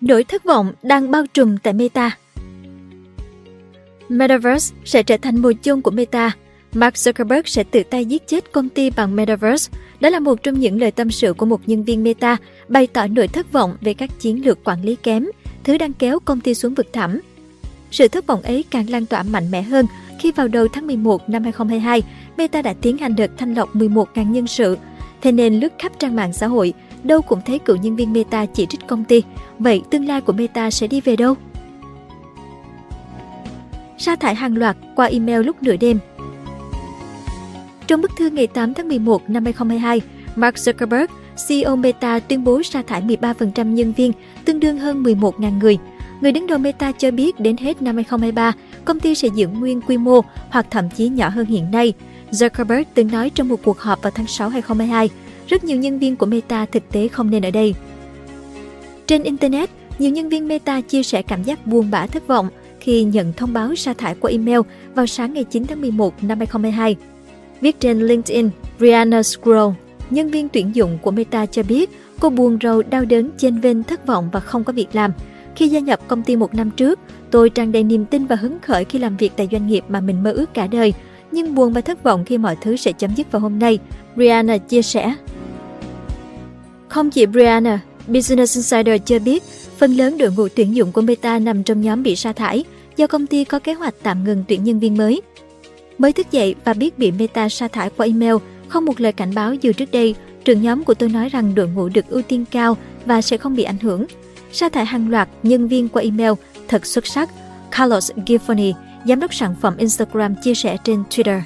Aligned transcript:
Nỗi 0.00 0.24
thất 0.24 0.44
vọng 0.44 0.72
đang 0.82 1.10
bao 1.10 1.26
trùm 1.34 1.56
tại 1.62 1.72
Meta 1.72 2.16
Metaverse 4.08 4.74
sẽ 4.84 5.02
trở 5.02 5.16
thành 5.16 5.42
mùa 5.42 5.52
chung 5.52 5.82
của 5.82 5.90
Meta. 5.90 6.36
Mark 6.74 6.94
Zuckerberg 6.94 7.42
sẽ 7.44 7.64
tự 7.64 7.82
tay 7.82 8.04
giết 8.04 8.26
chết 8.26 8.52
công 8.52 8.68
ty 8.68 8.90
bằng 8.90 9.16
Metaverse. 9.16 9.72
Đó 10.00 10.08
là 10.08 10.20
một 10.20 10.42
trong 10.42 10.60
những 10.60 10.80
lời 10.80 10.90
tâm 10.90 11.10
sự 11.10 11.32
của 11.32 11.46
một 11.46 11.60
nhân 11.66 11.84
viên 11.84 12.04
Meta 12.04 12.36
bày 12.68 12.86
tỏ 12.86 13.06
nỗi 13.06 13.28
thất 13.28 13.52
vọng 13.52 13.76
về 13.80 13.94
các 13.94 14.10
chiến 14.20 14.46
lược 14.46 14.64
quản 14.64 14.82
lý 14.82 14.96
kém, 14.96 15.26
thứ 15.64 15.78
đang 15.78 15.92
kéo 15.92 16.18
công 16.20 16.40
ty 16.40 16.54
xuống 16.54 16.74
vực 16.74 16.86
thẳm. 16.92 17.20
Sự 17.90 18.08
thất 18.08 18.26
vọng 18.26 18.42
ấy 18.42 18.64
càng 18.70 18.90
lan 18.90 19.06
tỏa 19.06 19.22
mạnh 19.22 19.50
mẽ 19.50 19.62
hơn 19.62 19.86
khi 20.18 20.32
vào 20.32 20.48
đầu 20.48 20.68
tháng 20.68 20.86
11 20.86 21.28
năm 21.28 21.42
2022, 21.42 22.02
Meta 22.36 22.62
đã 22.62 22.74
tiến 22.80 22.98
hành 22.98 23.16
đợt 23.16 23.30
thanh 23.38 23.54
lọc 23.54 23.76
11.000 23.76 24.30
nhân 24.30 24.46
sự. 24.46 24.78
Thế 25.22 25.32
nên 25.32 25.60
lướt 25.60 25.72
khắp 25.78 25.92
trang 25.98 26.16
mạng 26.16 26.32
xã 26.32 26.46
hội, 26.46 26.72
đâu 27.04 27.22
cũng 27.22 27.40
thấy 27.46 27.58
cựu 27.58 27.76
nhân 27.76 27.96
viên 27.96 28.12
Meta 28.12 28.46
chỉ 28.46 28.66
trích 28.66 28.86
công 28.86 29.04
ty. 29.04 29.22
Vậy 29.58 29.82
tương 29.90 30.06
lai 30.06 30.20
của 30.20 30.32
Meta 30.32 30.70
sẽ 30.70 30.86
đi 30.86 31.00
về 31.00 31.16
đâu? 31.16 31.34
Sa 33.98 34.16
thải 34.16 34.34
hàng 34.34 34.56
loạt 34.56 34.76
qua 34.96 35.06
email 35.06 35.42
lúc 35.42 35.62
nửa 35.62 35.76
đêm 35.76 35.98
Trong 37.86 38.00
bức 38.00 38.10
thư 38.18 38.30
ngày 38.30 38.46
8 38.46 38.74
tháng 38.74 38.88
11 38.88 39.30
năm 39.30 39.44
2022, 39.44 40.00
Mark 40.36 40.56
Zuckerberg, 40.56 41.06
CEO 41.48 41.76
Meta 41.76 42.18
tuyên 42.18 42.44
bố 42.44 42.62
sa 42.62 42.82
thải 42.82 43.02
13% 43.02 43.72
nhân 43.72 43.92
viên, 43.92 44.12
tương 44.44 44.60
đương 44.60 44.78
hơn 44.78 45.02
11.000 45.02 45.58
người. 45.58 45.78
Người 46.20 46.32
đứng 46.32 46.46
đầu 46.46 46.58
Meta 46.58 46.92
cho 46.92 47.10
biết 47.10 47.40
đến 47.40 47.56
hết 47.56 47.82
năm 47.82 47.94
2023, 47.94 48.52
công 48.84 49.00
ty 49.00 49.14
sẽ 49.14 49.28
giữ 49.34 49.48
nguyên 49.48 49.80
quy 49.80 49.96
mô 49.96 50.20
hoặc 50.50 50.66
thậm 50.70 50.90
chí 50.90 51.08
nhỏ 51.08 51.28
hơn 51.28 51.46
hiện 51.46 51.70
nay. 51.70 51.92
Zuckerberg 52.30 52.84
từng 52.94 53.12
nói 53.12 53.30
trong 53.30 53.48
một 53.48 53.60
cuộc 53.64 53.78
họp 53.78 54.02
vào 54.02 54.12
tháng 54.14 54.26
6 54.26 54.48
2022, 54.48 55.08
rất 55.48 55.64
nhiều 55.64 55.76
nhân 55.76 55.98
viên 55.98 56.16
của 56.16 56.26
Meta 56.26 56.66
thực 56.66 56.92
tế 56.92 57.08
không 57.08 57.30
nên 57.30 57.42
ở 57.42 57.50
đây. 57.50 57.74
Trên 59.06 59.22
Internet, 59.22 59.70
nhiều 59.98 60.10
nhân 60.10 60.28
viên 60.28 60.48
Meta 60.48 60.80
chia 60.80 61.02
sẻ 61.02 61.22
cảm 61.22 61.42
giác 61.42 61.66
buồn 61.66 61.90
bã 61.90 62.06
thất 62.06 62.26
vọng 62.26 62.48
khi 62.80 63.04
nhận 63.04 63.32
thông 63.32 63.52
báo 63.52 63.74
sa 63.74 63.92
thải 63.92 64.14
qua 64.14 64.30
email 64.30 64.60
vào 64.94 65.06
sáng 65.06 65.32
ngày 65.32 65.44
9 65.44 65.66
tháng 65.66 65.80
11 65.80 66.14
năm 66.22 66.38
2022. 66.38 66.96
Viết 67.60 67.80
trên 67.80 68.00
LinkedIn, 68.00 68.50
Rihanna 68.80 69.22
Scroll, 69.22 69.74
nhân 70.10 70.30
viên 70.30 70.48
tuyển 70.48 70.74
dụng 70.74 70.98
của 71.02 71.10
Meta 71.10 71.46
cho 71.46 71.62
biết 71.62 71.90
cô 72.20 72.30
buồn 72.30 72.58
rầu, 72.62 72.82
đau 72.82 73.04
đớn, 73.04 73.30
chênh 73.38 73.60
vênh, 73.60 73.82
thất 73.82 74.06
vọng 74.06 74.28
và 74.32 74.40
không 74.40 74.64
có 74.64 74.72
việc 74.72 74.88
làm. 74.92 75.12
Khi 75.56 75.68
gia 75.68 75.80
nhập 75.80 76.00
công 76.08 76.22
ty 76.22 76.36
một 76.36 76.54
năm 76.54 76.70
trước, 76.70 76.98
tôi 77.30 77.50
tràn 77.50 77.72
đầy 77.72 77.84
niềm 77.84 78.04
tin 78.04 78.26
và 78.26 78.36
hứng 78.36 78.58
khởi 78.62 78.84
khi 78.84 78.98
làm 78.98 79.16
việc 79.16 79.32
tại 79.36 79.48
doanh 79.52 79.66
nghiệp 79.66 79.84
mà 79.88 80.00
mình 80.00 80.22
mơ 80.22 80.32
ước 80.32 80.54
cả 80.54 80.66
đời, 80.66 80.94
nhưng 81.32 81.54
buồn 81.54 81.72
và 81.72 81.80
thất 81.80 82.02
vọng 82.02 82.24
khi 82.24 82.38
mọi 82.38 82.56
thứ 82.60 82.76
sẽ 82.76 82.92
chấm 82.92 83.14
dứt 83.14 83.32
vào 83.32 83.40
hôm 83.40 83.58
nay, 83.58 83.78
Rihanna 84.16 84.58
chia 84.58 84.82
sẻ. 84.82 85.14
Không 86.88 87.10
chỉ 87.10 87.26
Brianna, 87.26 87.80
Business 88.06 88.56
Insider 88.56 89.00
cho 89.04 89.18
biết 89.18 89.42
phần 89.78 89.96
lớn 89.96 90.18
đội 90.18 90.32
ngũ 90.32 90.48
tuyển 90.48 90.74
dụng 90.74 90.92
của 90.92 91.00
Meta 91.00 91.38
nằm 91.38 91.62
trong 91.62 91.80
nhóm 91.80 92.02
bị 92.02 92.16
sa 92.16 92.32
thải 92.32 92.64
do 92.96 93.06
công 93.06 93.26
ty 93.26 93.44
có 93.44 93.58
kế 93.58 93.74
hoạch 93.74 93.94
tạm 94.02 94.24
ngừng 94.24 94.44
tuyển 94.48 94.64
nhân 94.64 94.78
viên 94.78 94.96
mới. 94.96 95.22
Mới 95.98 96.12
thức 96.12 96.30
dậy 96.30 96.54
và 96.64 96.72
biết 96.72 96.98
bị 96.98 97.10
Meta 97.10 97.48
sa 97.48 97.68
thải 97.68 97.90
qua 97.96 98.06
email, 98.06 98.34
không 98.68 98.84
một 98.84 99.00
lời 99.00 99.12
cảnh 99.12 99.34
báo 99.34 99.54
dù 99.54 99.72
trước 99.72 99.90
đây, 99.92 100.14
trưởng 100.44 100.62
nhóm 100.62 100.84
của 100.84 100.94
tôi 100.94 101.08
nói 101.08 101.28
rằng 101.28 101.54
đội 101.54 101.68
ngũ 101.68 101.88
được 101.88 102.08
ưu 102.08 102.22
tiên 102.22 102.44
cao 102.50 102.76
và 103.04 103.22
sẽ 103.22 103.36
không 103.36 103.56
bị 103.56 103.62
ảnh 103.62 103.78
hưởng. 103.78 104.06
Sa 104.52 104.68
thải 104.68 104.86
hàng 104.86 105.10
loạt 105.10 105.28
nhân 105.42 105.68
viên 105.68 105.88
qua 105.88 106.02
email 106.02 106.32
thật 106.68 106.86
xuất 106.86 107.06
sắc, 107.06 107.30
Carlos 107.70 108.10
Giffoni, 108.26 108.72
giám 109.06 109.20
đốc 109.20 109.34
sản 109.34 109.54
phẩm 109.60 109.76
Instagram 109.76 110.34
chia 110.42 110.54
sẻ 110.54 110.76
trên 110.84 111.02
Twitter. 111.10 111.40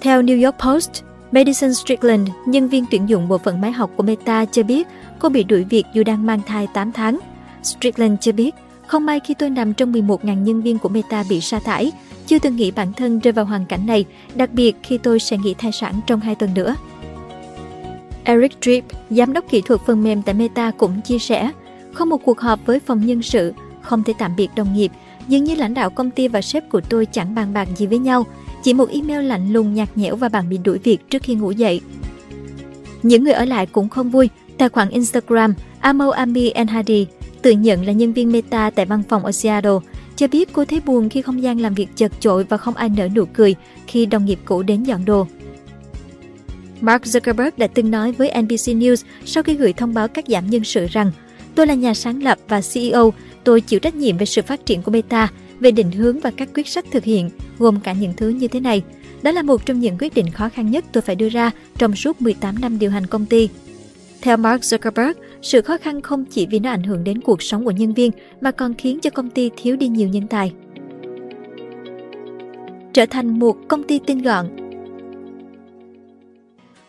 Theo 0.00 0.22
New 0.22 0.44
York 0.44 0.56
Post, 0.58 0.90
Madison 1.32 1.74
Strickland, 1.74 2.28
nhân 2.46 2.68
viên 2.68 2.84
tuyển 2.90 3.08
dụng 3.08 3.28
bộ 3.28 3.38
phận 3.38 3.60
máy 3.60 3.72
học 3.72 3.90
của 3.96 4.02
Meta 4.02 4.44
cho 4.44 4.62
biết 4.62 4.88
cô 5.18 5.28
bị 5.28 5.44
đuổi 5.44 5.64
việc 5.64 5.86
dù 5.94 6.02
đang 6.02 6.26
mang 6.26 6.40
thai 6.46 6.66
8 6.66 6.92
tháng. 6.92 7.18
Strickland 7.62 8.18
cho 8.20 8.32
biết, 8.32 8.54
không 8.86 9.06
may 9.06 9.20
khi 9.20 9.34
tôi 9.34 9.50
nằm 9.50 9.74
trong 9.74 9.92
11.000 9.92 10.42
nhân 10.42 10.62
viên 10.62 10.78
của 10.78 10.88
Meta 10.88 11.24
bị 11.30 11.40
sa 11.40 11.58
thải, 11.58 11.92
chưa 12.26 12.38
từng 12.38 12.56
nghĩ 12.56 12.70
bản 12.70 12.92
thân 12.92 13.18
rơi 13.18 13.32
vào 13.32 13.44
hoàn 13.44 13.66
cảnh 13.66 13.86
này, 13.86 14.04
đặc 14.34 14.50
biệt 14.52 14.76
khi 14.82 14.98
tôi 14.98 15.20
sẽ 15.20 15.38
nghỉ 15.38 15.54
thai 15.54 15.72
sản 15.72 16.00
trong 16.06 16.20
2 16.20 16.34
tuần 16.34 16.54
nữa. 16.54 16.76
Eric 18.24 18.60
Tripp, 18.60 18.86
giám 19.10 19.32
đốc 19.32 19.44
kỹ 19.50 19.60
thuật 19.60 19.80
phần 19.86 20.02
mềm 20.02 20.22
tại 20.22 20.34
Meta 20.34 20.70
cũng 20.70 21.00
chia 21.00 21.18
sẻ, 21.18 21.50
không 21.92 22.08
một 22.08 22.24
cuộc 22.24 22.40
họp 22.40 22.66
với 22.66 22.80
phòng 22.80 23.06
nhân 23.06 23.22
sự, 23.22 23.52
không 23.80 24.02
thể 24.02 24.12
tạm 24.18 24.36
biệt 24.36 24.48
đồng 24.56 24.74
nghiệp, 24.74 24.92
dường 25.28 25.44
như 25.44 25.54
lãnh 25.54 25.74
đạo 25.74 25.90
công 25.90 26.10
ty 26.10 26.28
và 26.28 26.42
sếp 26.42 26.70
của 26.70 26.80
tôi 26.80 27.06
chẳng 27.06 27.34
bàn 27.34 27.52
bạc 27.52 27.68
gì 27.76 27.86
với 27.86 27.98
nhau, 27.98 28.26
chỉ 28.62 28.74
một 28.74 28.88
email 28.90 29.26
lạnh 29.26 29.52
lùng 29.52 29.74
nhạt 29.74 29.88
nhẽo 29.96 30.16
và 30.16 30.28
bạn 30.28 30.48
bị 30.48 30.58
đuổi 30.58 30.78
việc 30.78 31.10
trước 31.10 31.22
khi 31.22 31.34
ngủ 31.34 31.50
dậy. 31.50 31.80
Những 33.02 33.24
người 33.24 33.32
ở 33.32 33.44
lại 33.44 33.66
cũng 33.66 33.88
không 33.88 34.10
vui, 34.10 34.28
tài 34.58 34.68
khoản 34.68 34.90
Instagram 34.90 35.54
Amo 35.80 36.10
Ami 36.10 36.50
Enhadi 36.50 37.06
tự 37.42 37.50
nhận 37.50 37.86
là 37.86 37.92
nhân 37.92 38.12
viên 38.12 38.32
Meta 38.32 38.70
tại 38.70 38.86
văn 38.86 39.02
phòng 39.08 39.24
ở 39.24 39.32
Seattle, 39.32 39.78
cho 40.16 40.26
biết 40.28 40.52
cô 40.52 40.64
thấy 40.64 40.80
buồn 40.80 41.08
khi 41.08 41.22
không 41.22 41.42
gian 41.42 41.58
làm 41.58 41.74
việc 41.74 41.88
chật 41.96 42.12
chội 42.20 42.44
và 42.44 42.56
không 42.56 42.74
ai 42.74 42.88
nở 42.88 43.08
nụ 43.14 43.24
cười 43.24 43.54
khi 43.86 44.06
đồng 44.06 44.24
nghiệp 44.24 44.38
cũ 44.44 44.62
đến 44.62 44.82
dọn 44.82 45.04
đồ. 45.04 45.26
Mark 46.80 47.02
Zuckerberg 47.02 47.50
đã 47.56 47.66
từng 47.66 47.90
nói 47.90 48.12
với 48.12 48.42
NBC 48.42 48.66
News 48.66 49.04
sau 49.24 49.42
khi 49.42 49.54
gửi 49.54 49.72
thông 49.72 49.94
báo 49.94 50.08
cắt 50.08 50.24
giảm 50.28 50.50
nhân 50.50 50.64
sự 50.64 50.86
rằng 50.90 51.12
Tôi 51.54 51.66
là 51.66 51.74
nhà 51.74 51.94
sáng 51.94 52.22
lập 52.22 52.38
và 52.48 52.60
CEO, 52.74 53.12
tôi 53.44 53.60
chịu 53.60 53.80
trách 53.80 53.94
nhiệm 53.94 54.18
về 54.18 54.26
sự 54.26 54.42
phát 54.42 54.66
triển 54.66 54.82
của 54.82 54.90
Meta, 54.90 55.28
về 55.60 55.70
định 55.70 55.90
hướng 55.90 56.20
và 56.20 56.30
các 56.30 56.48
quyết 56.54 56.68
sách 56.68 56.84
thực 56.90 57.04
hiện, 57.04 57.30
gồm 57.58 57.80
cả 57.80 57.92
những 57.92 58.12
thứ 58.16 58.28
như 58.28 58.48
thế 58.48 58.60
này. 58.60 58.82
Đó 59.22 59.30
là 59.30 59.42
một 59.42 59.66
trong 59.66 59.80
những 59.80 59.96
quyết 59.98 60.14
định 60.14 60.30
khó 60.30 60.48
khăn 60.48 60.70
nhất 60.70 60.84
tôi 60.92 61.02
phải 61.02 61.16
đưa 61.16 61.28
ra 61.28 61.50
trong 61.78 61.96
suốt 61.96 62.22
18 62.22 62.60
năm 62.60 62.78
điều 62.78 62.90
hành 62.90 63.06
công 63.06 63.26
ty. 63.26 63.48
Theo 64.20 64.36
Mark 64.36 64.62
Zuckerberg, 64.62 65.14
sự 65.42 65.62
khó 65.62 65.76
khăn 65.78 66.02
không 66.02 66.24
chỉ 66.24 66.46
vì 66.46 66.58
nó 66.58 66.70
ảnh 66.70 66.82
hưởng 66.82 67.04
đến 67.04 67.20
cuộc 67.20 67.42
sống 67.42 67.64
của 67.64 67.70
nhân 67.70 67.94
viên 67.94 68.10
mà 68.40 68.50
còn 68.50 68.74
khiến 68.74 69.00
cho 69.00 69.10
công 69.10 69.30
ty 69.30 69.50
thiếu 69.56 69.76
đi 69.76 69.88
nhiều 69.88 70.08
nhân 70.08 70.26
tài. 70.26 70.52
Trở 72.92 73.06
thành 73.06 73.38
một 73.38 73.56
công 73.68 73.82
ty 73.82 74.00
tinh 74.06 74.22
gọn 74.22 74.46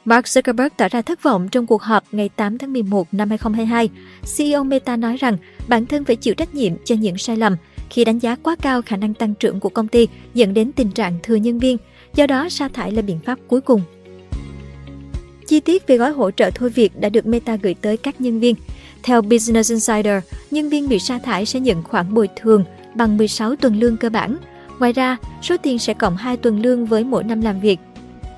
Mark 0.05 0.25
Zuckerberg 0.25 0.69
tỏ 0.77 0.87
ra 0.91 1.01
thất 1.01 1.23
vọng 1.23 1.49
trong 1.49 1.67
cuộc 1.67 1.81
họp 1.81 2.03
ngày 2.11 2.29
8 2.29 2.57
tháng 2.57 2.73
11 2.73 3.07
năm 3.11 3.29
2022. 3.29 3.89
CEO 4.37 4.63
Meta 4.63 4.97
nói 4.97 5.17
rằng 5.17 5.37
bản 5.67 5.85
thân 5.85 6.03
phải 6.03 6.15
chịu 6.15 6.33
trách 6.33 6.55
nhiệm 6.55 6.73
cho 6.85 6.95
những 6.95 7.17
sai 7.17 7.37
lầm 7.37 7.55
khi 7.91 8.05
đánh 8.05 8.19
giá 8.19 8.35
quá 8.35 8.55
cao 8.61 8.81
khả 8.81 8.97
năng 8.97 9.13
tăng 9.13 9.33
trưởng 9.33 9.59
của 9.59 9.69
công 9.69 9.87
ty 9.87 10.07
dẫn 10.33 10.53
đến 10.53 10.71
tình 10.71 10.91
trạng 10.91 11.19
thừa 11.23 11.35
nhân 11.35 11.59
viên, 11.59 11.77
do 12.15 12.27
đó 12.27 12.49
sa 12.49 12.67
thải 12.67 12.91
là 12.91 13.01
biện 13.01 13.19
pháp 13.25 13.39
cuối 13.47 13.61
cùng. 13.61 13.81
Chi 15.47 15.59
tiết 15.59 15.87
về 15.87 15.97
gói 15.97 16.11
hỗ 16.11 16.31
trợ 16.31 16.51
thôi 16.55 16.69
việc 16.69 16.99
đã 16.99 17.09
được 17.09 17.25
Meta 17.25 17.55
gửi 17.55 17.73
tới 17.73 17.97
các 17.97 18.21
nhân 18.21 18.39
viên. 18.39 18.55
Theo 19.03 19.21
Business 19.21 19.71
Insider, 19.71 20.23
nhân 20.51 20.69
viên 20.69 20.89
bị 20.89 20.99
sa 20.99 21.19
thải 21.19 21.45
sẽ 21.45 21.59
nhận 21.59 21.83
khoản 21.83 22.13
bồi 22.13 22.29
thường 22.35 22.63
bằng 22.95 23.17
16 23.17 23.55
tuần 23.55 23.79
lương 23.79 23.97
cơ 23.97 24.09
bản. 24.09 24.37
Ngoài 24.79 24.93
ra, 24.93 25.17
số 25.41 25.57
tiền 25.57 25.79
sẽ 25.79 25.93
cộng 25.93 26.17
2 26.17 26.37
tuần 26.37 26.61
lương 26.61 26.85
với 26.85 27.03
mỗi 27.03 27.23
năm 27.23 27.41
làm 27.41 27.59
việc. 27.59 27.79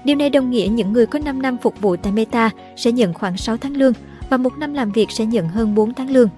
Điều 0.05 0.15
này 0.15 0.29
đồng 0.29 0.49
nghĩa 0.49 0.67
những 0.71 0.93
người 0.93 1.05
có 1.05 1.19
5 1.19 1.41
năm 1.41 1.57
phục 1.61 1.81
vụ 1.81 1.95
tại 1.95 2.13
Meta 2.13 2.49
sẽ 2.75 2.91
nhận 2.91 3.13
khoảng 3.13 3.37
6 3.37 3.57
tháng 3.57 3.77
lương 3.77 3.93
và 4.29 4.37
một 4.37 4.57
năm 4.57 4.73
làm 4.73 4.91
việc 4.91 5.11
sẽ 5.11 5.25
nhận 5.25 5.47
hơn 5.47 5.75
4 5.75 5.93
tháng 5.93 6.11
lương. 6.11 6.29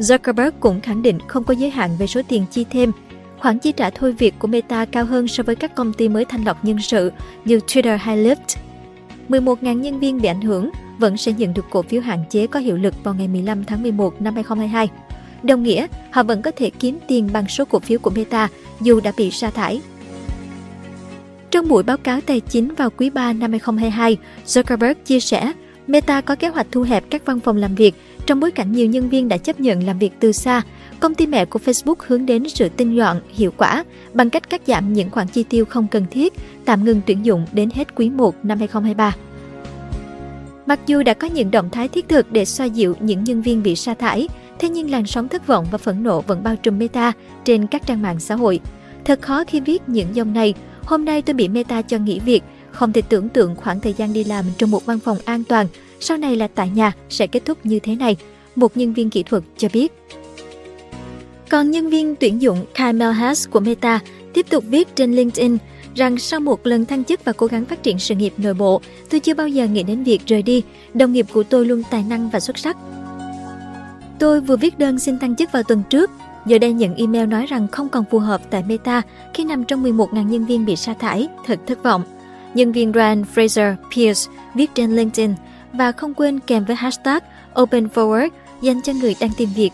Zuckerberg 0.00 0.50
cũng 0.60 0.80
khẳng 0.80 1.02
định 1.02 1.18
không 1.26 1.44
có 1.44 1.54
giới 1.54 1.70
hạn 1.70 1.90
về 1.98 2.06
số 2.06 2.20
tiền 2.28 2.44
chi 2.50 2.64
thêm. 2.70 2.92
Khoản 3.38 3.58
chi 3.58 3.72
trả 3.72 3.90
thôi 3.90 4.12
việc 4.12 4.34
của 4.38 4.48
Meta 4.48 4.84
cao 4.84 5.04
hơn 5.04 5.28
so 5.28 5.42
với 5.42 5.56
các 5.56 5.74
công 5.74 5.92
ty 5.92 6.08
mới 6.08 6.24
thanh 6.24 6.44
lọc 6.44 6.64
nhân 6.64 6.78
sự 6.80 7.12
như 7.44 7.60
Twitter 7.66 7.96
hay 7.96 8.24
Lyft. 8.24 8.56
11.000 9.28 9.80
nhân 9.80 10.00
viên 10.00 10.20
bị 10.20 10.28
ảnh 10.28 10.40
hưởng 10.40 10.70
vẫn 10.98 11.16
sẽ 11.16 11.32
nhận 11.32 11.54
được 11.54 11.64
cổ 11.70 11.82
phiếu 11.82 12.00
hạn 12.00 12.24
chế 12.30 12.46
có 12.46 12.60
hiệu 12.60 12.76
lực 12.76 12.94
vào 13.04 13.14
ngày 13.14 13.28
15 13.28 13.64
tháng 13.64 13.82
11 13.82 14.22
năm 14.22 14.34
2022. 14.34 14.88
Đồng 15.42 15.62
nghĩa, 15.62 15.86
họ 16.10 16.22
vẫn 16.22 16.42
có 16.42 16.50
thể 16.56 16.70
kiếm 16.70 16.98
tiền 17.08 17.28
bằng 17.32 17.48
số 17.48 17.64
cổ 17.64 17.78
phiếu 17.78 17.98
của 17.98 18.10
Meta 18.10 18.48
dù 18.80 19.00
đã 19.00 19.12
bị 19.16 19.30
sa 19.30 19.50
thải. 19.50 19.80
Trong 21.50 21.68
buổi 21.68 21.82
báo 21.82 21.96
cáo 21.96 22.20
tài 22.20 22.40
chính 22.40 22.74
vào 22.74 22.90
quý 22.90 23.10
3 23.10 23.32
năm 23.32 23.50
2022, 23.50 24.16
Zuckerberg 24.46 24.94
chia 25.04 25.20
sẻ 25.20 25.52
Meta 25.90 26.20
có 26.20 26.34
kế 26.34 26.48
hoạch 26.48 26.66
thu 26.70 26.82
hẹp 26.82 27.04
các 27.10 27.26
văn 27.26 27.40
phòng 27.40 27.56
làm 27.56 27.74
việc 27.74 27.94
trong 28.26 28.40
bối 28.40 28.50
cảnh 28.50 28.72
nhiều 28.72 28.86
nhân 28.86 29.08
viên 29.08 29.28
đã 29.28 29.36
chấp 29.36 29.60
nhận 29.60 29.86
làm 29.86 29.98
việc 29.98 30.12
từ 30.20 30.32
xa. 30.32 30.62
Công 31.00 31.14
ty 31.14 31.26
mẹ 31.26 31.44
của 31.44 31.58
Facebook 31.64 31.94
hướng 32.06 32.26
đến 32.26 32.48
sự 32.48 32.68
tinh 32.68 32.96
gọn, 32.96 33.20
hiệu 33.28 33.52
quả 33.56 33.84
bằng 34.12 34.30
cách 34.30 34.50
cắt 34.50 34.60
giảm 34.66 34.92
những 34.92 35.10
khoản 35.10 35.28
chi 35.28 35.42
tiêu 35.42 35.64
không 35.64 35.86
cần 35.90 36.06
thiết, 36.10 36.32
tạm 36.64 36.84
ngừng 36.84 37.00
tuyển 37.06 37.24
dụng 37.24 37.46
đến 37.52 37.70
hết 37.74 37.94
quý 37.94 38.10
1 38.10 38.34
năm 38.42 38.58
2023. 38.58 39.16
Mặc 40.66 40.80
dù 40.86 41.02
đã 41.02 41.14
có 41.14 41.28
những 41.28 41.50
động 41.50 41.70
thái 41.70 41.88
thiết 41.88 42.08
thực 42.08 42.32
để 42.32 42.44
xoa 42.44 42.66
dịu 42.66 42.96
những 43.00 43.24
nhân 43.24 43.42
viên 43.42 43.62
bị 43.62 43.76
sa 43.76 43.94
thải, 43.94 44.28
thế 44.58 44.68
nhưng 44.68 44.90
làn 44.90 45.06
sóng 45.06 45.28
thất 45.28 45.46
vọng 45.46 45.66
và 45.70 45.78
phẫn 45.78 46.02
nộ 46.02 46.20
vẫn 46.20 46.42
bao 46.42 46.56
trùm 46.56 46.78
Meta 46.78 47.12
trên 47.44 47.66
các 47.66 47.86
trang 47.86 48.02
mạng 48.02 48.20
xã 48.20 48.34
hội. 48.34 48.60
Thật 49.04 49.22
khó 49.22 49.44
khi 49.44 49.60
viết 49.60 49.82
những 49.86 50.16
dòng 50.16 50.32
này, 50.32 50.54
hôm 50.84 51.04
nay 51.04 51.22
tôi 51.22 51.34
bị 51.34 51.48
Meta 51.48 51.82
cho 51.82 51.98
nghỉ 51.98 52.20
việc, 52.20 52.42
không 52.72 52.92
thể 52.92 53.02
tưởng 53.02 53.28
tượng 53.28 53.56
khoảng 53.56 53.80
thời 53.80 53.92
gian 53.92 54.12
đi 54.12 54.24
làm 54.24 54.44
trong 54.58 54.70
một 54.70 54.86
văn 54.86 54.98
phòng 54.98 55.18
an 55.24 55.44
toàn, 55.44 55.66
sau 56.00 56.16
này 56.16 56.36
là 56.36 56.48
tại 56.54 56.70
nhà 56.70 56.92
sẽ 57.08 57.26
kết 57.26 57.44
thúc 57.44 57.58
như 57.64 57.78
thế 57.78 57.96
này, 57.96 58.16
một 58.56 58.76
nhân 58.76 58.92
viên 58.92 59.10
kỹ 59.10 59.22
thuật 59.22 59.42
cho 59.56 59.68
biết. 59.72 59.92
Còn 61.48 61.70
nhân 61.70 61.90
viên 61.90 62.16
tuyển 62.16 62.42
dụng 62.42 62.64
Kyle 62.74 62.92
Melhas 62.92 63.48
của 63.48 63.60
Meta 63.60 64.00
tiếp 64.34 64.46
tục 64.50 64.64
viết 64.68 64.96
trên 64.96 65.12
LinkedIn 65.12 65.58
rằng 65.94 66.18
sau 66.18 66.40
một 66.40 66.66
lần 66.66 66.84
thăng 66.84 67.04
chức 67.04 67.24
và 67.24 67.32
cố 67.32 67.46
gắng 67.46 67.64
phát 67.64 67.82
triển 67.82 67.98
sự 67.98 68.14
nghiệp 68.14 68.32
nội 68.36 68.54
bộ, 68.54 68.80
tôi 69.10 69.20
chưa 69.20 69.34
bao 69.34 69.48
giờ 69.48 69.66
nghĩ 69.66 69.82
đến 69.82 70.04
việc 70.04 70.26
rời 70.26 70.42
đi. 70.42 70.62
Đồng 70.94 71.12
nghiệp 71.12 71.26
của 71.32 71.42
tôi 71.42 71.66
luôn 71.66 71.82
tài 71.90 72.04
năng 72.08 72.30
và 72.30 72.40
xuất 72.40 72.58
sắc. 72.58 72.76
Tôi 74.18 74.40
vừa 74.40 74.56
viết 74.56 74.78
đơn 74.78 74.98
xin 74.98 75.18
tăng 75.18 75.36
chức 75.36 75.52
vào 75.52 75.62
tuần 75.62 75.82
trước, 75.90 76.10
giờ 76.46 76.58
đây 76.58 76.72
nhận 76.72 76.94
email 76.94 77.26
nói 77.26 77.46
rằng 77.46 77.68
không 77.68 77.88
còn 77.88 78.04
phù 78.10 78.18
hợp 78.18 78.40
tại 78.50 78.62
Meta 78.68 79.02
khi 79.34 79.44
nằm 79.44 79.64
trong 79.64 79.84
11.000 79.84 80.28
nhân 80.28 80.46
viên 80.46 80.64
bị 80.66 80.76
sa 80.76 80.94
thải, 80.94 81.28
thật 81.46 81.60
thất 81.66 81.82
vọng. 81.82 82.02
Nhân 82.54 82.72
viên 82.72 82.92
Rand 82.92 83.26
Fraser 83.34 83.74
Pierce 83.96 84.32
viết 84.54 84.70
trên 84.74 84.96
LinkedIn 84.96 85.34
và 85.72 85.92
không 85.92 86.14
quên 86.14 86.40
kèm 86.40 86.64
với 86.64 86.76
hashtag 86.76 87.18
Open 87.60 87.86
Forward 87.94 88.28
dành 88.62 88.82
cho 88.82 88.92
người 88.92 89.14
đang 89.20 89.30
tìm 89.36 89.48
việc. 89.54 89.70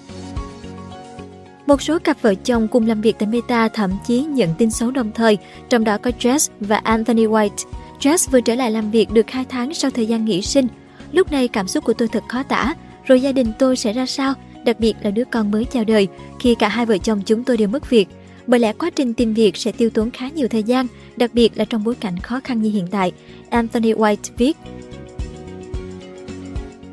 Một 1.66 1.82
số 1.82 1.98
cặp 1.98 2.16
vợ 2.22 2.34
chồng 2.34 2.68
cùng 2.68 2.86
làm 2.86 3.00
việc 3.00 3.16
tại 3.18 3.28
Meta 3.28 3.68
thậm 3.68 3.90
chí 4.06 4.24
nhận 4.24 4.54
tin 4.58 4.70
xấu 4.70 4.90
đồng 4.90 5.12
thời, 5.12 5.38
trong 5.68 5.84
đó 5.84 5.98
có 5.98 6.10
Jess 6.20 6.50
và 6.60 6.76
Anthony 6.76 7.26
White. 7.26 7.64
Jess 8.00 8.30
vừa 8.30 8.40
trở 8.40 8.54
lại 8.54 8.70
làm 8.70 8.90
việc 8.90 9.10
được 9.10 9.30
2 9.30 9.44
tháng 9.48 9.74
sau 9.74 9.90
thời 9.90 10.06
gian 10.06 10.24
nghỉ 10.24 10.42
sinh. 10.42 10.66
Lúc 11.12 11.32
này 11.32 11.48
cảm 11.48 11.68
xúc 11.68 11.84
của 11.84 11.92
tôi 11.92 12.08
thật 12.08 12.24
khó 12.28 12.42
tả, 12.42 12.74
rồi 13.04 13.20
gia 13.22 13.32
đình 13.32 13.52
tôi 13.58 13.76
sẽ 13.76 13.92
ra 13.92 14.06
sao, 14.06 14.34
đặc 14.64 14.80
biệt 14.80 14.94
là 15.02 15.10
đứa 15.10 15.24
con 15.24 15.50
mới 15.50 15.64
chào 15.64 15.84
đời, 15.84 16.08
khi 16.40 16.54
cả 16.54 16.68
hai 16.68 16.86
vợ 16.86 16.98
chồng 16.98 17.22
chúng 17.26 17.44
tôi 17.44 17.56
đều 17.56 17.68
mất 17.68 17.90
việc. 17.90 18.08
Bởi 18.46 18.60
lẽ 18.60 18.72
quá 18.72 18.90
trình 18.90 19.14
tìm 19.14 19.34
việc 19.34 19.56
sẽ 19.56 19.72
tiêu 19.72 19.90
tốn 19.90 20.10
khá 20.10 20.28
nhiều 20.28 20.48
thời 20.48 20.62
gian, 20.62 20.86
đặc 21.16 21.34
biệt 21.34 21.58
là 21.58 21.64
trong 21.64 21.84
bối 21.84 21.94
cảnh 21.94 22.18
khó 22.18 22.40
khăn 22.44 22.62
như 22.62 22.70
hiện 22.70 22.86
tại, 22.90 23.12
Anthony 23.50 23.92
White 23.92 24.16
viết. 24.36 24.56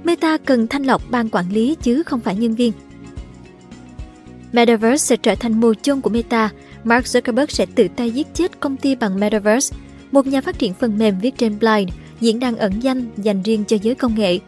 Meta 0.03 0.37
cần 0.37 0.67
thanh 0.67 0.83
lọc 0.83 1.11
ban 1.11 1.29
quản 1.29 1.51
lý 1.51 1.75
chứ 1.81 2.03
không 2.03 2.19
phải 2.19 2.35
nhân 2.35 2.55
viên. 2.55 2.71
Metaverse 4.51 5.05
sẽ 5.05 5.17
trở 5.17 5.35
thành 5.35 5.59
mồ 5.59 5.73
chôn 5.73 6.01
của 6.01 6.09
Meta. 6.09 6.49
Mark 6.83 7.05
Zuckerberg 7.05 7.45
sẽ 7.49 7.65
tự 7.75 7.87
tay 7.95 8.11
giết 8.11 8.27
chết 8.33 8.59
công 8.59 8.77
ty 8.77 8.95
bằng 8.95 9.19
Metaverse. 9.19 9.77
Một 10.11 10.27
nhà 10.27 10.41
phát 10.41 10.59
triển 10.59 10.73
phần 10.73 10.97
mềm 10.97 11.19
viết 11.19 11.37
trên 11.37 11.59
Blind, 11.59 11.89
diễn 12.21 12.39
đàn 12.39 12.57
ẩn 12.57 12.79
danh 12.79 13.09
dành 13.17 13.43
riêng 13.43 13.63
cho 13.67 13.77
giới 13.81 13.95
công 13.95 14.15
nghệ. 14.15 14.39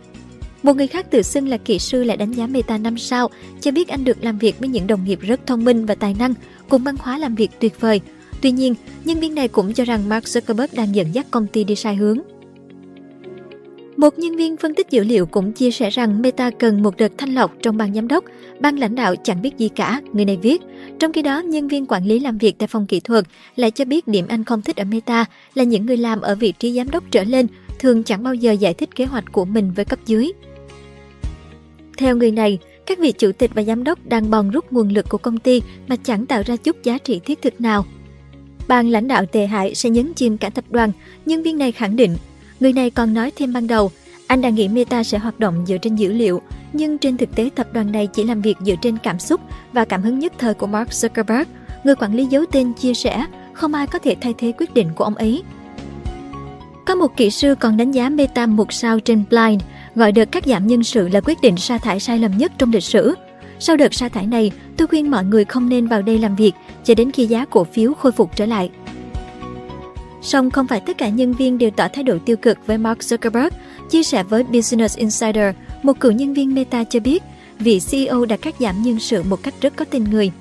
Một 0.65 0.75
người 0.75 0.87
khác 0.87 1.11
tự 1.11 1.21
xưng 1.21 1.47
là 1.47 1.57
kỹ 1.57 1.79
sư 1.79 2.03
lại 2.03 2.17
đánh 2.17 2.31
giá 2.31 2.47
Meta 2.47 2.77
5 2.77 2.97
sao, 2.97 3.29
cho 3.61 3.71
biết 3.71 3.87
anh 3.87 4.03
được 4.03 4.23
làm 4.23 4.37
việc 4.37 4.59
với 4.59 4.69
những 4.69 4.87
đồng 4.87 5.03
nghiệp 5.05 5.19
rất 5.21 5.47
thông 5.47 5.65
minh 5.65 5.85
và 5.85 5.95
tài 5.95 6.15
năng, 6.19 6.33
cùng 6.69 6.83
văn 6.83 6.95
hóa 6.99 7.17
làm 7.17 7.35
việc 7.35 7.51
tuyệt 7.59 7.81
vời. 7.81 8.01
Tuy 8.41 8.51
nhiên, 8.51 8.75
nhân 9.03 9.19
viên 9.19 9.35
này 9.35 9.47
cũng 9.47 9.73
cho 9.73 9.85
rằng 9.85 10.09
Mark 10.09 10.25
Zuckerberg 10.25 10.67
đang 10.73 10.95
dẫn 10.95 11.07
dắt 11.15 11.25
công 11.31 11.47
ty 11.47 11.63
đi 11.63 11.75
sai 11.75 11.95
hướng. 11.95 12.19
Một 13.97 14.19
nhân 14.19 14.35
viên 14.35 14.57
phân 14.57 14.75
tích 14.75 14.91
dữ 14.91 15.03
liệu 15.03 15.25
cũng 15.25 15.53
chia 15.53 15.71
sẻ 15.71 15.89
rằng 15.89 16.21
Meta 16.21 16.49
cần 16.49 16.83
một 16.83 16.97
đợt 16.97 17.11
thanh 17.17 17.35
lọc 17.35 17.53
trong 17.61 17.77
ban 17.77 17.93
giám 17.93 18.07
đốc, 18.07 18.23
ban 18.59 18.79
lãnh 18.79 18.95
đạo 18.95 19.15
chẳng 19.23 19.41
biết 19.41 19.57
gì 19.57 19.69
cả, 19.69 20.01
người 20.13 20.25
này 20.25 20.37
viết. 20.41 20.61
Trong 20.99 21.13
khi 21.13 21.21
đó, 21.21 21.39
nhân 21.39 21.67
viên 21.67 21.85
quản 21.85 22.05
lý 22.05 22.19
làm 22.19 22.37
việc 22.37 22.57
tại 22.57 22.67
phòng 22.67 22.85
kỹ 22.85 22.99
thuật 22.99 23.25
lại 23.55 23.71
cho 23.71 23.85
biết 23.85 24.07
điểm 24.07 24.25
anh 24.29 24.43
không 24.43 24.61
thích 24.61 24.75
ở 24.75 24.83
Meta 24.83 25.25
là 25.53 25.63
những 25.63 25.85
người 25.85 25.97
làm 25.97 26.21
ở 26.21 26.35
vị 26.35 26.53
trí 26.59 26.73
giám 26.73 26.89
đốc 26.89 27.03
trở 27.11 27.23
lên 27.23 27.47
thường 27.79 28.03
chẳng 28.03 28.23
bao 28.23 28.33
giờ 28.33 28.51
giải 28.51 28.73
thích 28.73 28.95
kế 28.95 29.05
hoạch 29.05 29.31
của 29.31 29.45
mình 29.45 29.71
với 29.75 29.85
cấp 29.85 29.99
dưới. 30.05 30.31
Theo 31.97 32.15
người 32.15 32.31
này, 32.31 32.59
các 32.85 32.99
vị 32.99 33.11
chủ 33.11 33.31
tịch 33.31 33.51
và 33.53 33.63
giám 33.63 33.83
đốc 33.83 34.05
đang 34.05 34.29
bòn 34.29 34.51
rút 34.51 34.71
nguồn 34.71 34.89
lực 34.89 35.09
của 35.09 35.17
công 35.17 35.37
ty 35.37 35.61
mà 35.87 35.95
chẳng 36.03 36.25
tạo 36.25 36.41
ra 36.45 36.55
chút 36.55 36.83
giá 36.83 36.97
trị 36.97 37.19
thiết 37.25 37.41
thực 37.41 37.61
nào. 37.61 37.85
Ban 38.67 38.89
lãnh 38.89 39.07
đạo 39.07 39.25
tệ 39.25 39.45
hại 39.45 39.75
sẽ 39.75 39.89
nhấn 39.89 40.13
chìm 40.13 40.37
cả 40.37 40.49
tập 40.49 40.65
đoàn, 40.69 40.91
nhân 41.25 41.43
viên 41.43 41.57
này 41.57 41.71
khẳng 41.71 41.95
định 41.95 42.15
Người 42.59 42.73
này 42.73 42.89
còn 42.89 43.13
nói 43.13 43.31
thêm 43.35 43.53
ban 43.53 43.67
đầu, 43.67 43.91
anh 44.27 44.41
đã 44.41 44.49
nghĩ 44.49 44.67
Meta 44.67 45.03
sẽ 45.03 45.17
hoạt 45.17 45.39
động 45.39 45.65
dựa 45.67 45.77
trên 45.77 45.95
dữ 45.95 46.13
liệu, 46.13 46.41
nhưng 46.73 46.97
trên 46.97 47.17
thực 47.17 47.35
tế 47.35 47.49
tập 47.55 47.67
đoàn 47.73 47.91
này 47.91 48.07
chỉ 48.07 48.23
làm 48.23 48.41
việc 48.41 48.57
dựa 48.65 48.75
trên 48.81 48.97
cảm 48.97 49.19
xúc 49.19 49.41
và 49.73 49.85
cảm 49.85 50.01
hứng 50.01 50.19
nhất 50.19 50.33
thời 50.37 50.53
của 50.53 50.67
Mark 50.67 50.89
Zuckerberg. 50.89 51.45
Người 51.83 51.95
quản 51.95 52.15
lý 52.15 52.25
giấu 52.25 52.45
tên 52.51 52.73
chia 52.73 52.93
sẻ, 52.93 53.25
không 53.53 53.73
ai 53.73 53.87
có 53.87 53.99
thể 53.99 54.15
thay 54.21 54.33
thế 54.37 54.53
quyết 54.57 54.73
định 54.73 54.89
của 54.95 55.03
ông 55.03 55.15
ấy. 55.15 55.43
Có 56.85 56.95
một 56.95 57.17
kỹ 57.17 57.29
sư 57.29 57.55
còn 57.59 57.77
đánh 57.77 57.91
giá 57.91 58.09
Meta 58.09 58.45
một 58.45 58.73
sao 58.73 58.99
trên 58.99 59.23
Blind, 59.29 59.61
gọi 59.95 60.11
đợt 60.11 60.31
cắt 60.31 60.45
giảm 60.45 60.67
nhân 60.67 60.83
sự 60.83 61.07
là 61.07 61.21
quyết 61.21 61.41
định 61.41 61.57
sa 61.57 61.77
thải 61.77 61.99
sai 61.99 62.19
lầm 62.19 62.37
nhất 62.37 62.51
trong 62.57 62.71
lịch 62.71 62.83
sử. 62.83 63.15
Sau 63.59 63.77
đợt 63.77 63.93
sa 63.93 64.09
thải 64.09 64.27
này, 64.27 64.51
tôi 64.77 64.87
khuyên 64.87 65.11
mọi 65.11 65.23
người 65.23 65.45
không 65.45 65.69
nên 65.69 65.87
vào 65.87 66.01
đây 66.01 66.17
làm 66.17 66.35
việc 66.35 66.51
cho 66.83 66.95
đến 66.95 67.11
khi 67.11 67.25
giá 67.25 67.45
cổ 67.45 67.63
phiếu 67.63 67.93
khôi 67.93 68.11
phục 68.11 68.35
trở 68.35 68.45
lại. 68.45 68.69
Song 70.21 70.51
không 70.51 70.67
phải 70.67 70.81
tất 70.85 70.97
cả 70.97 71.09
nhân 71.09 71.33
viên 71.33 71.57
đều 71.57 71.71
tỏ 71.71 71.87
thái 71.93 72.03
độ 72.03 72.17
tiêu 72.25 72.37
cực 72.37 72.57
với 72.67 72.77
Mark 72.77 72.99
Zuckerberg. 72.99 73.49
Chia 73.89 74.03
sẻ 74.03 74.23
với 74.23 74.43
Business 74.43 74.97
Insider, 74.97 75.55
một 75.83 75.99
cựu 75.99 76.11
nhân 76.11 76.33
viên 76.33 76.55
Meta 76.55 76.83
cho 76.83 76.99
biết 76.99 77.23
vị 77.59 77.79
CEO 77.91 78.25
đã 78.25 78.37
cắt 78.37 78.55
giảm 78.59 78.83
nhân 78.83 78.99
sự 78.99 79.23
một 79.23 79.43
cách 79.43 79.53
rất 79.61 79.75
có 79.75 79.85
tình 79.85 80.03
người. 80.03 80.31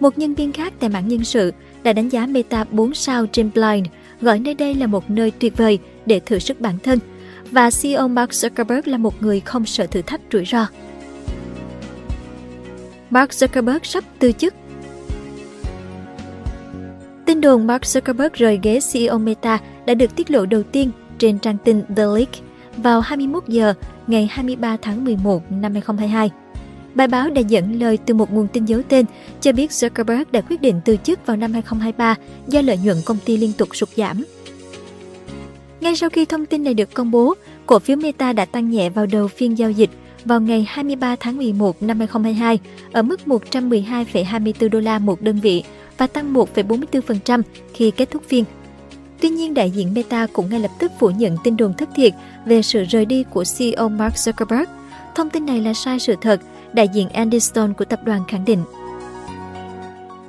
Một 0.00 0.18
nhân 0.18 0.34
viên 0.34 0.52
khác 0.52 0.72
tại 0.80 0.90
mảng 0.90 1.08
nhân 1.08 1.24
sự 1.24 1.52
đã 1.82 1.92
đánh 1.92 2.08
giá 2.08 2.26
Meta 2.26 2.64
4 2.64 2.94
sao 2.94 3.26
trên 3.26 3.50
Blind, 3.54 3.86
gọi 4.20 4.38
nơi 4.38 4.54
đây 4.54 4.74
là 4.74 4.86
một 4.86 5.10
nơi 5.10 5.30
tuyệt 5.30 5.56
vời 5.56 5.78
để 6.06 6.20
thử 6.20 6.38
sức 6.38 6.60
bản 6.60 6.78
thân. 6.82 6.98
Và 7.50 7.70
CEO 7.82 8.08
Mark 8.08 8.30
Zuckerberg 8.30 8.82
là 8.84 8.98
một 8.98 9.22
người 9.22 9.40
không 9.40 9.66
sợ 9.66 9.86
thử 9.86 10.02
thách 10.02 10.20
rủi 10.32 10.44
ro. 10.44 10.66
Mark 13.10 13.30
Zuckerberg 13.30 13.80
sắp 13.82 14.04
từ 14.18 14.32
chức 14.32 14.54
Tin 17.26 17.40
đồn 17.40 17.66
Mark 17.66 17.82
Zuckerberg 17.82 18.30
rời 18.32 18.58
ghế 18.62 18.78
CEO 18.92 19.18
Meta 19.18 19.58
đã 19.86 19.94
được 19.94 20.16
tiết 20.16 20.30
lộ 20.30 20.46
đầu 20.46 20.62
tiên 20.62 20.90
trên 21.18 21.38
trang 21.38 21.56
tin 21.64 21.82
The 21.96 22.04
Leak 22.14 22.28
vào 22.76 23.00
21 23.00 23.48
giờ 23.48 23.74
ngày 24.06 24.28
23 24.30 24.76
tháng 24.82 25.04
11 25.04 25.42
năm 25.50 25.72
2022. 25.72 26.30
Bài 26.94 27.08
báo 27.08 27.30
đã 27.30 27.40
dẫn 27.40 27.80
lời 27.80 27.98
từ 28.06 28.14
một 28.14 28.32
nguồn 28.32 28.48
tin 28.48 28.64
giấu 28.64 28.82
tên 28.88 29.06
cho 29.40 29.52
biết 29.52 29.70
Zuckerberg 29.70 30.24
đã 30.32 30.40
quyết 30.40 30.60
định 30.60 30.80
từ 30.84 30.96
chức 30.96 31.26
vào 31.26 31.36
năm 31.36 31.52
2023 31.52 32.14
do 32.46 32.60
lợi 32.60 32.78
nhuận 32.84 32.96
công 33.04 33.18
ty 33.24 33.36
liên 33.36 33.52
tục 33.52 33.68
sụt 33.72 33.88
giảm. 33.96 34.24
Ngay 35.80 35.96
sau 35.96 36.10
khi 36.10 36.24
thông 36.24 36.46
tin 36.46 36.64
này 36.64 36.74
được 36.74 36.94
công 36.94 37.10
bố, 37.10 37.34
cổ 37.66 37.78
phiếu 37.78 37.96
Meta 37.96 38.32
đã 38.32 38.44
tăng 38.44 38.70
nhẹ 38.70 38.90
vào 38.90 39.06
đầu 39.06 39.28
phiên 39.28 39.58
giao 39.58 39.70
dịch 39.70 39.90
vào 40.24 40.40
ngày 40.40 40.66
23 40.68 41.16
tháng 41.20 41.36
11 41.36 41.82
năm 41.82 41.98
2022 41.98 42.58
ở 42.92 43.02
mức 43.02 43.20
112,24 43.26 44.68
đô 44.68 44.80
la 44.80 44.98
một 44.98 45.22
đơn 45.22 45.40
vị, 45.40 45.64
và 45.98 46.06
tăng 46.06 46.34
1,44% 46.34 47.42
khi 47.74 47.90
kết 47.90 48.10
thúc 48.10 48.22
phiên. 48.28 48.44
Tuy 49.20 49.28
nhiên, 49.28 49.54
đại 49.54 49.70
diện 49.70 49.94
Meta 49.94 50.26
cũng 50.32 50.50
ngay 50.50 50.60
lập 50.60 50.70
tức 50.78 50.92
phủ 50.98 51.10
nhận 51.10 51.36
tin 51.44 51.56
đồn 51.56 51.74
thất 51.74 51.88
thiệt 51.96 52.12
về 52.46 52.62
sự 52.62 52.84
rời 52.84 53.04
đi 53.04 53.24
của 53.30 53.44
CEO 53.58 53.88
Mark 53.88 54.14
Zuckerberg. 54.14 54.66
Thông 55.14 55.30
tin 55.30 55.46
này 55.46 55.60
là 55.60 55.74
sai 55.74 55.98
sự 55.98 56.14
thật, 56.20 56.40
đại 56.72 56.88
diện 56.88 57.08
Andy 57.08 57.40
Stone 57.40 57.72
của 57.72 57.84
tập 57.84 58.00
đoàn 58.04 58.22
khẳng 58.28 58.44
định. 58.44 58.62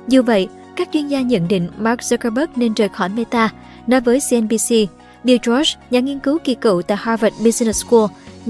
Dù 0.08 0.22
vậy, 0.22 0.48
các 0.76 0.88
chuyên 0.92 1.08
gia 1.08 1.20
nhận 1.20 1.48
định 1.48 1.68
Mark 1.78 2.00
Zuckerberg 2.00 2.46
nên 2.56 2.74
rời 2.74 2.88
khỏi 2.88 3.08
Meta. 3.08 3.50
Nói 3.86 4.00
với 4.00 4.18
CNBC, 4.30 4.74
Bill 5.24 5.38
George, 5.46 5.72
nhà 5.90 6.00
nghiên 6.00 6.18
cứu 6.18 6.38
kỳ 6.44 6.54
cựu 6.54 6.82
tại 6.82 6.98
Harvard 7.00 7.36
Business 7.44 7.84
School, 7.84 8.06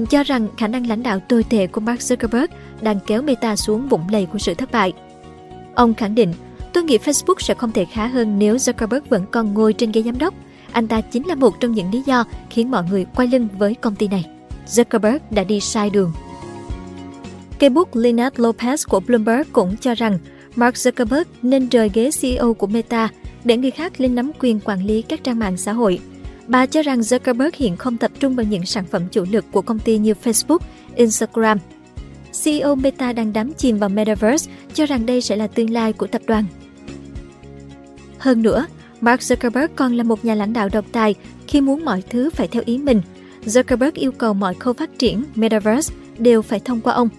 cho 0.09 0.23
rằng 0.23 0.47
khả 0.57 0.67
năng 0.67 0.87
lãnh 0.87 1.03
đạo 1.03 1.19
tồi 1.19 1.43
tệ 1.43 1.67
của 1.67 1.81
Mark 1.81 1.99
Zuckerberg 1.99 2.47
đang 2.81 2.99
kéo 3.07 3.21
Meta 3.21 3.55
xuống 3.55 3.87
vũng 3.87 4.09
lầy 4.11 4.25
của 4.25 4.37
sự 4.37 4.53
thất 4.53 4.71
bại. 4.71 4.93
Ông 5.75 5.93
khẳng 5.93 6.15
định 6.15 6.33
Tôi 6.73 6.83
nghĩ 6.83 6.97
Facebook 6.97 7.35
sẽ 7.39 7.53
không 7.53 7.71
thể 7.71 7.85
khá 7.85 8.07
hơn 8.07 8.39
nếu 8.39 8.55
Zuckerberg 8.55 9.01
vẫn 9.09 9.25
còn 9.31 9.53
ngồi 9.53 9.73
trên 9.73 9.91
ghế 9.91 10.01
giám 10.01 10.17
đốc. 10.17 10.33
Anh 10.71 10.87
ta 10.87 11.01
chính 11.01 11.27
là 11.27 11.35
một 11.35 11.59
trong 11.59 11.71
những 11.71 11.91
lý 11.91 12.03
do 12.05 12.23
khiến 12.49 12.71
mọi 12.71 12.83
người 12.89 13.05
quay 13.15 13.27
lưng 13.27 13.47
với 13.57 13.75
công 13.75 13.95
ty 13.95 14.07
này. 14.07 14.25
Zuckerberg 14.67 15.19
đã 15.31 15.43
đi 15.43 15.59
sai 15.59 15.89
đường. 15.89 16.13
Cây 17.59 17.69
bút 17.69 17.95
Lynette 17.95 18.43
Lopez 18.43 18.77
của 18.89 18.99
Bloomberg 18.99 19.49
cũng 19.51 19.77
cho 19.77 19.95
rằng 19.95 20.17
Mark 20.55 20.75
Zuckerberg 20.75 21.23
nên 21.41 21.69
rời 21.69 21.89
ghế 21.93 22.09
CEO 22.21 22.53
của 22.53 22.67
Meta 22.67 23.09
để 23.43 23.57
người 23.57 23.71
khác 23.71 24.01
lên 24.01 24.15
nắm 24.15 24.31
quyền 24.39 24.59
quản 24.59 24.85
lý 24.85 25.01
các 25.01 25.23
trang 25.23 25.39
mạng 25.39 25.57
xã 25.57 25.73
hội. 25.73 25.99
Bà 26.47 26.65
cho 26.65 26.81
rằng 26.81 26.99
Zuckerberg 26.99 27.51
hiện 27.53 27.77
không 27.77 27.97
tập 27.97 28.11
trung 28.19 28.35
vào 28.35 28.45
những 28.45 28.65
sản 28.65 28.85
phẩm 28.85 29.01
chủ 29.11 29.25
lực 29.31 29.45
của 29.51 29.61
công 29.61 29.79
ty 29.79 29.97
như 29.97 30.13
Facebook, 30.23 30.59
Instagram. 30.95 31.57
CEO 32.43 32.75
Meta 32.75 33.13
đang 33.13 33.33
đắm 33.33 33.53
chìm 33.53 33.77
vào 33.77 33.89
Metaverse, 33.89 34.51
cho 34.73 34.85
rằng 34.85 35.05
đây 35.05 35.21
sẽ 35.21 35.35
là 35.35 35.47
tương 35.47 35.69
lai 35.69 35.93
của 35.93 36.07
tập 36.07 36.21
đoàn. 36.27 36.45
Hơn 38.17 38.41
nữa, 38.41 38.65
Mark 39.01 39.21
Zuckerberg 39.21 39.67
còn 39.75 39.93
là 39.93 40.03
một 40.03 40.25
nhà 40.25 40.35
lãnh 40.35 40.53
đạo 40.53 40.69
độc 40.71 40.85
tài 40.91 41.15
khi 41.47 41.61
muốn 41.61 41.85
mọi 41.85 42.03
thứ 42.09 42.29
phải 42.29 42.47
theo 42.47 42.63
ý 42.65 42.77
mình. 42.77 43.01
Zuckerberg 43.45 43.91
yêu 43.93 44.11
cầu 44.11 44.33
mọi 44.33 44.53
khâu 44.53 44.73
phát 44.73 44.99
triển 44.99 45.23
Metaverse 45.35 45.93
đều 46.17 46.41
phải 46.41 46.59
thông 46.59 46.81
qua 46.81 46.93
ông. 46.93 47.09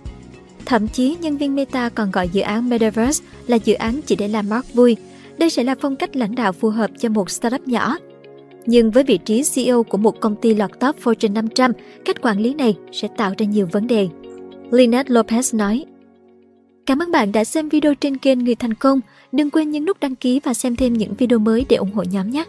Thậm 0.67 0.89
chí, 0.89 1.17
nhân 1.21 1.37
viên 1.37 1.55
Meta 1.55 1.89
còn 1.89 2.11
gọi 2.11 2.29
dự 2.29 2.41
án 2.41 2.69
Metaverse 2.69 3.25
là 3.47 3.57
dự 3.57 3.75
án 3.75 4.01
chỉ 4.07 4.17
để 4.17 4.29
làm 4.29 4.49
Mark 4.49 4.75
vui. 4.75 4.97
Đây 5.39 5.51
sẽ 5.51 5.65
là 5.65 5.75
phong 5.81 5.97
cách 5.97 6.17
lãnh 6.17 6.35
đạo 6.35 6.53
phù 6.53 6.69
hợp 6.69 6.91
cho 6.99 7.09
một 7.09 7.31
startup 7.31 7.69
nhỏ. 7.69 7.97
Nhưng 8.67 8.91
với 8.91 9.05
vị 9.05 9.19
trí 9.19 9.43
CEO 9.55 9.83
của 9.83 9.99
một 9.99 10.21
công 10.21 10.37
ty 10.37 10.55
lọt 10.55 10.81
top 10.81 10.97
Fortune 11.05 11.33
500, 11.33 11.73
cách 12.05 12.23
quản 12.23 12.41
lý 12.41 12.55
này 12.55 12.77
sẽ 12.93 13.09
tạo 13.17 13.33
ra 13.39 13.47
nhiều 13.47 13.69
vấn 13.73 13.87
đề. 13.87 14.09
Lynette 14.71 15.15
Lopez 15.15 15.57
nói, 15.59 15.85
Cảm 16.87 16.99
ơn 16.99 17.11
bạn 17.11 17.33
đã 17.33 17.45
xem 17.45 17.69
video 17.69 17.95
trên 17.95 18.17
kênh 18.17 18.39
Người 18.39 18.55
Thành 18.55 18.75
Công. 18.75 19.01
Đừng 19.33 19.51
quên 19.51 19.71
nhấn 19.71 19.85
nút 19.85 20.01
đăng 20.01 20.15
ký 20.15 20.41
và 20.45 20.55
xem 20.55 20.77
thêm 20.77 20.93
những 20.93 21.15
video 21.15 21.39
mới 21.39 21.67
để 21.69 21.77
ủng 21.77 21.93
hộ 21.93 22.03
nhóm 22.11 22.31
nhé. 22.31 22.45